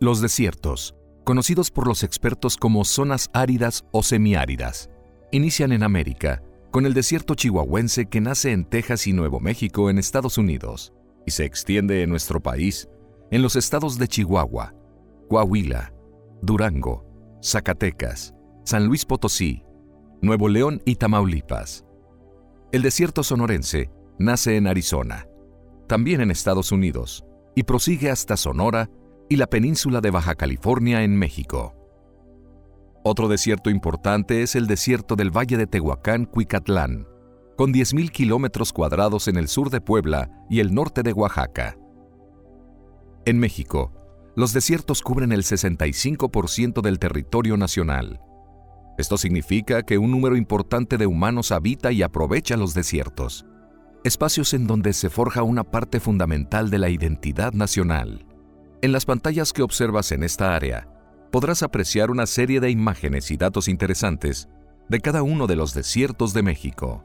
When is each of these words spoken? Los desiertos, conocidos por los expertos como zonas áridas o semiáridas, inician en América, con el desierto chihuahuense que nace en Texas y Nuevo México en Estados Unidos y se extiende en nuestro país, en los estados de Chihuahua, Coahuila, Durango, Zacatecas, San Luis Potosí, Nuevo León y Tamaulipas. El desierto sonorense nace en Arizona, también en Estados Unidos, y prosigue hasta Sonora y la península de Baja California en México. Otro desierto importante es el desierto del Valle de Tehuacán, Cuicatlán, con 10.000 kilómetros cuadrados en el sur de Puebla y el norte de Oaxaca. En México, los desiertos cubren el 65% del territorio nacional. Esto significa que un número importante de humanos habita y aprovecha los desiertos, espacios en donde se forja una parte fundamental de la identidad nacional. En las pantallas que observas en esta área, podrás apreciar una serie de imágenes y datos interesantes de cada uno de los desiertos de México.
Los 0.00 0.20
desiertos, 0.20 0.94
conocidos 1.24 1.72
por 1.72 1.88
los 1.88 2.04
expertos 2.04 2.56
como 2.56 2.84
zonas 2.84 3.30
áridas 3.32 3.84
o 3.90 4.04
semiáridas, 4.04 4.90
inician 5.32 5.72
en 5.72 5.82
América, 5.82 6.40
con 6.70 6.86
el 6.86 6.94
desierto 6.94 7.34
chihuahuense 7.34 8.06
que 8.06 8.20
nace 8.20 8.52
en 8.52 8.64
Texas 8.64 9.08
y 9.08 9.12
Nuevo 9.12 9.40
México 9.40 9.90
en 9.90 9.98
Estados 9.98 10.38
Unidos 10.38 10.92
y 11.26 11.32
se 11.32 11.44
extiende 11.44 12.04
en 12.04 12.10
nuestro 12.10 12.40
país, 12.40 12.88
en 13.32 13.42
los 13.42 13.56
estados 13.56 13.98
de 13.98 14.06
Chihuahua, 14.06 14.72
Coahuila, 15.28 15.92
Durango, 16.42 17.04
Zacatecas, 17.42 18.34
San 18.64 18.86
Luis 18.86 19.04
Potosí, 19.04 19.64
Nuevo 20.22 20.48
León 20.48 20.80
y 20.84 20.94
Tamaulipas. 20.94 21.84
El 22.70 22.82
desierto 22.82 23.24
sonorense 23.24 23.90
nace 24.16 24.56
en 24.56 24.68
Arizona, 24.68 25.26
también 25.88 26.20
en 26.20 26.30
Estados 26.30 26.70
Unidos, 26.70 27.24
y 27.56 27.64
prosigue 27.64 28.12
hasta 28.12 28.36
Sonora 28.36 28.88
y 29.28 29.36
la 29.36 29.46
península 29.46 30.00
de 30.00 30.10
Baja 30.10 30.34
California 30.34 31.02
en 31.02 31.16
México. 31.16 31.74
Otro 33.04 33.28
desierto 33.28 33.70
importante 33.70 34.42
es 34.42 34.54
el 34.54 34.66
desierto 34.66 35.16
del 35.16 35.30
Valle 35.30 35.56
de 35.56 35.66
Tehuacán, 35.66 36.24
Cuicatlán, 36.24 37.06
con 37.56 37.72
10.000 37.72 38.10
kilómetros 38.10 38.72
cuadrados 38.72 39.28
en 39.28 39.36
el 39.36 39.48
sur 39.48 39.70
de 39.70 39.80
Puebla 39.80 40.30
y 40.48 40.60
el 40.60 40.74
norte 40.74 41.02
de 41.02 41.12
Oaxaca. 41.12 41.76
En 43.24 43.38
México, 43.38 43.92
los 44.36 44.52
desiertos 44.52 45.02
cubren 45.02 45.32
el 45.32 45.42
65% 45.42 46.80
del 46.80 46.98
territorio 46.98 47.56
nacional. 47.56 48.20
Esto 48.96 49.18
significa 49.18 49.82
que 49.82 49.98
un 49.98 50.10
número 50.10 50.36
importante 50.36 50.96
de 50.96 51.06
humanos 51.06 51.52
habita 51.52 51.92
y 51.92 52.02
aprovecha 52.02 52.56
los 52.56 52.74
desiertos, 52.74 53.46
espacios 54.04 54.54
en 54.54 54.66
donde 54.66 54.92
se 54.92 55.10
forja 55.10 55.42
una 55.42 55.64
parte 55.64 55.98
fundamental 55.98 56.70
de 56.70 56.78
la 56.78 56.88
identidad 56.88 57.52
nacional. 57.52 58.27
En 58.80 58.92
las 58.92 59.06
pantallas 59.06 59.52
que 59.52 59.62
observas 59.62 60.12
en 60.12 60.22
esta 60.22 60.54
área, 60.54 60.86
podrás 61.32 61.64
apreciar 61.64 62.12
una 62.12 62.26
serie 62.26 62.60
de 62.60 62.70
imágenes 62.70 63.32
y 63.32 63.36
datos 63.36 63.66
interesantes 63.66 64.48
de 64.88 65.00
cada 65.00 65.22
uno 65.22 65.48
de 65.48 65.56
los 65.56 65.74
desiertos 65.74 66.32
de 66.32 66.44
México. 66.44 67.02